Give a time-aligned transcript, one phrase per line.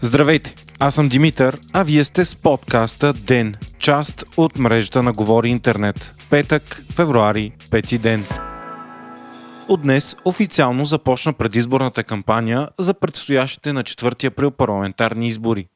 [0.00, 5.48] Здравейте, аз съм Димитър, а вие сте с подкаста ДЕН, част от мрежата на Говори
[5.48, 6.14] Интернет.
[6.30, 8.24] Петък, февруари, пети ден.
[9.68, 15.66] От днес официално започна предизборната кампания за предстоящите на 4 април парламентарни избори.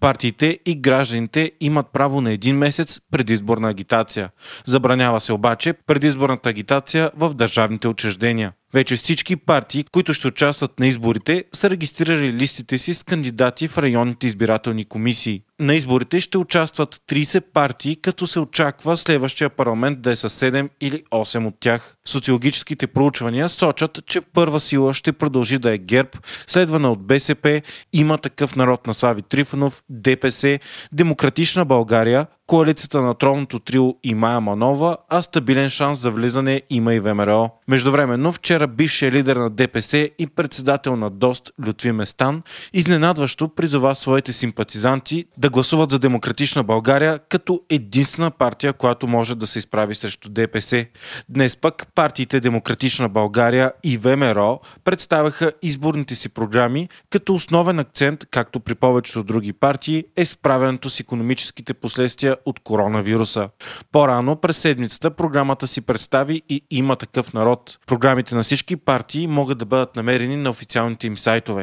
[0.00, 4.30] Партиите и гражданите имат право на един месец предизборна агитация.
[4.64, 8.52] Забранява се обаче предизборната агитация в държавните учреждения.
[8.76, 13.78] Вече всички партии, които ще участват на изборите, са регистрирали листите си с кандидати в
[13.78, 15.42] районните избирателни комисии.
[15.60, 20.68] На изборите ще участват 30 партии, като се очаква следващия парламент да е с 7
[20.80, 21.96] или 8 от тях.
[22.06, 26.10] Социологическите проучвания сочат, че първа сила ще продължи да е ГЕРБ,
[26.46, 30.58] следвана от БСП, има такъв народ на Сави Трифонов, ДПС,
[30.92, 36.94] Демократична България, коалицията на тронното трио и Майя Манова, а стабилен шанс за влизане има
[36.94, 37.50] и ВМРО.
[37.68, 44.32] Междувременно вчера бившия лидер на ДПС и председател на ДОСТ Лютви Местан изненадващо призова своите
[44.32, 50.28] симпатизанти да гласуват за Демократична България като единствена партия, която може да се изправи срещу
[50.28, 50.86] ДПС.
[51.28, 58.60] Днес пък партиите Демократична България и ВМРО представяха изборните си програми, като основен акцент, както
[58.60, 63.48] при повечето други партии, е справянето с економическите последствия от коронавируса.
[63.92, 67.78] По-рано през седмицата програмата си представи и има такъв народ.
[67.86, 71.62] Програмите на всички партии могат да бъдат намерени на официалните им сайтове.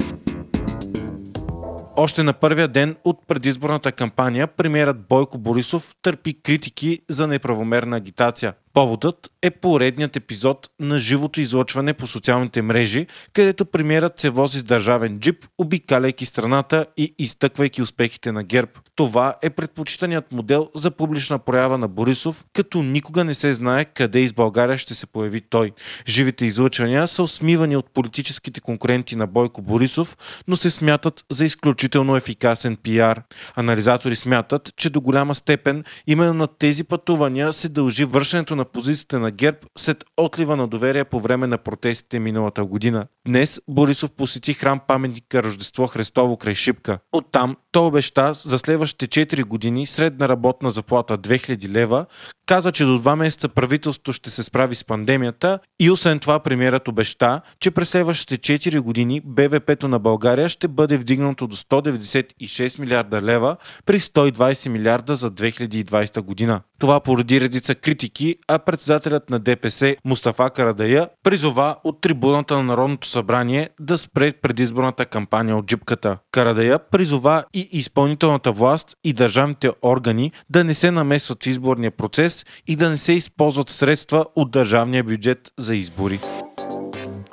[1.96, 8.54] Още на първия ден от предизборната кампания премиерът Бойко Борисов търпи критики за неправомерна агитация.
[8.74, 14.64] Поводът е поредният епизод на живото излъчване по социалните мрежи, където премиерът се вози с
[14.64, 18.72] държавен джип, обикаляйки страната и изтъквайки успехите на ГЕРБ.
[18.96, 24.20] Това е предпочитаният модел за публична проява на Борисов, като никога не се знае къде
[24.20, 25.72] из България ще се появи той.
[26.08, 32.16] Живите излъчвания са усмивани от политическите конкуренти на Бойко Борисов, но се смятат за изключително
[32.16, 33.22] ефикасен пиар.
[33.56, 38.70] Анализатори смятат, че до голяма степен именно на тези пътувания се дължи вършенето на на
[38.70, 43.06] позицията на ГЕРБ след отлива на доверие по време на протестите миналата година.
[43.28, 47.00] Днес Борисов посети храм паметника Рождество Христово край Шипка.
[47.12, 52.06] Оттам той обеща за следващите 4 години средна работна заплата 2000 лева,
[52.46, 56.88] каза, че до 2 месеца правителството ще се справи с пандемията и освен това премиерът
[56.88, 63.22] обеща, че през следващите 4 години БВП-то на България ще бъде вдигнато до 196 милиарда
[63.22, 66.62] лева при 120 милиарда за 2020 година.
[66.84, 73.08] Това породи редица критики, а председателят на ДПС Мустафа Карадая призова от трибуната на Народното
[73.08, 76.18] събрание да спре предизборната кампания от джипката.
[76.32, 82.46] Карадая призова и изпълнителната власт и държавните органи да не се намесват в изборния процес
[82.68, 86.20] и да не се използват средства от държавния бюджет за избори.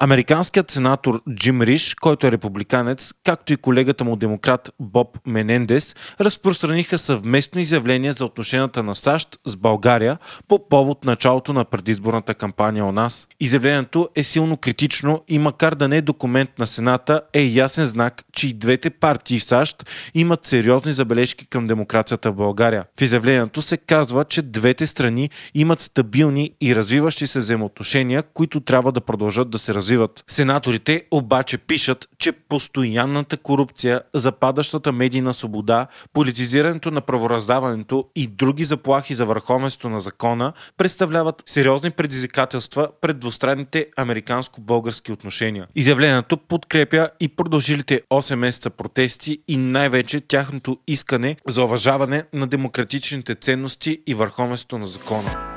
[0.02, 6.98] Американският сенатор Джим Риш, който е републиканец, както и колегата му демократ Боб Менендес, разпространиха
[6.98, 10.18] съвместно изявление за отношенията на САЩ с България
[10.48, 13.28] по повод началото на предизборната кампания у нас.
[13.40, 18.22] Изявлението е силно критично и макар да не е документ на Сената, е ясен знак,
[18.32, 22.84] че и двете партии в САЩ имат сериозни забележки към демокрацията в България.
[22.98, 28.92] В изявлението се казва, че двете страни имат стабилни и развиващи се взаимоотношения, които трябва
[28.92, 30.24] да продължат да се развиват развиват.
[30.28, 39.14] Сенаторите обаче пишат, че постоянната корупция, западащата медийна свобода, политизирането на правораздаването и други заплахи
[39.14, 45.66] за върховенство на закона представляват сериозни предизвикателства пред двустранните американско-български отношения.
[45.74, 53.34] Изявлението подкрепя и продължилите 8 месеца протести и най-вече тяхното искане за уважаване на демократичните
[53.34, 55.50] ценности и върховенство на закона.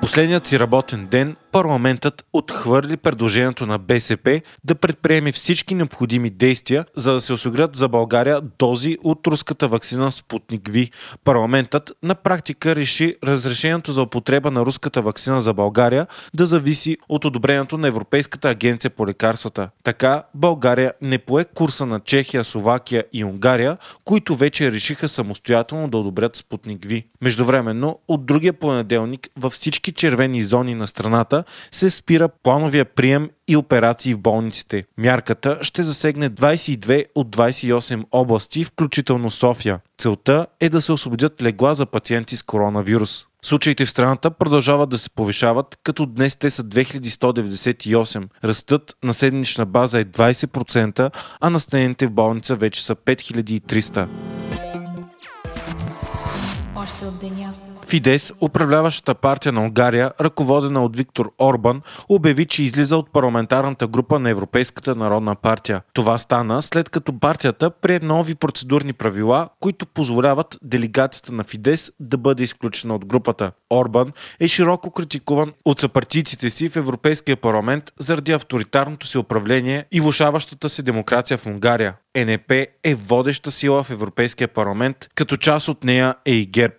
[0.00, 7.12] Последният си работен ден парламентът отхвърли предложението на БСП да предприеме всички необходими действия, за
[7.12, 10.90] да се осигурят за България дози от руската вакцина Спутник Ви.
[11.24, 17.24] Парламентът на практика реши разрешението за употреба на руската вакцина за България да зависи от
[17.24, 19.70] одобрението на Европейската агенция по лекарствата.
[19.82, 25.98] Така България не пое курса на Чехия, Словакия и Унгария, които вече решиха самостоятелно да
[25.98, 27.06] одобрят Спутник Ви.
[27.20, 33.56] Междувременно, от другия понеделник във всички червени зони на страната се спира плановия прием и
[33.56, 34.84] операции в болниците.
[34.98, 39.80] Мярката ще засегне 22 от 28 области, включително София.
[39.98, 43.26] Целта е да се освободят легла за пациенти с коронавирус.
[43.42, 48.28] Случаите в страната продължават да се повишават, като днес те са 2198.
[48.44, 54.06] Ръстът на седмична база е 20%, а настанените в болница вече са 5300.
[56.84, 57.54] Още от деня.
[57.88, 64.18] Фидес, управляващата партия на Унгария, ръководена от Виктор Орбан, обяви, че излиза от парламентарната група
[64.18, 65.82] на Европейската народна партия.
[65.92, 72.18] Това стана след като партията прие нови процедурни правила, които позволяват делегацията на Фидес да
[72.18, 73.52] бъде изключена от групата.
[73.70, 80.00] Орбан е широко критикуван от съпартийците си в Европейския парламент заради авторитарното си управление и
[80.00, 81.94] влушаващата се демокрация в Унгария.
[82.16, 82.52] НП
[82.84, 86.73] е водеща сила в Европейския парламент, като част от нея е и ГЕРБ.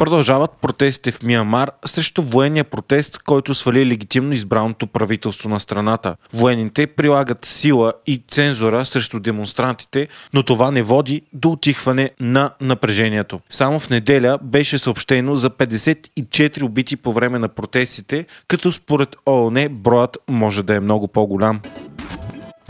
[0.00, 6.16] Продължават протестите в Миямар срещу военния протест, който свали легитимно избраното правителство на страната.
[6.32, 13.40] Военните прилагат сила и цензура срещу демонстрантите, но това не води до отихване на напрежението.
[13.50, 19.68] Само в неделя беше съобщено за 54 убити по време на протестите, като според ООН
[19.70, 21.60] броят може да е много по-голям.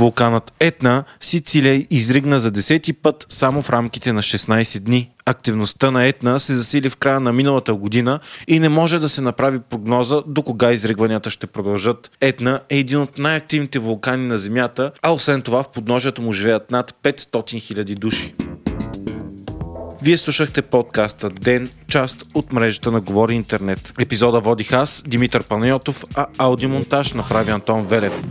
[0.00, 5.10] Вулканът Етна Сицилия изригна за 10 път само в рамките на 16 дни.
[5.26, 9.22] Активността на Етна се засили в края на миналата година и не може да се
[9.22, 12.10] направи прогноза до кога изригванията ще продължат.
[12.20, 16.70] Етна е един от най-активните вулкани на Земята, а освен това в подножието му живеят
[16.70, 18.34] над 500 000 души.
[20.02, 23.92] Вие слушахте подкаста Ден, част от мрежата на Говори Интернет.
[24.00, 28.22] Епизода водих аз, Димитър Панайотов, а аудиомонтаж направи Антон Велев.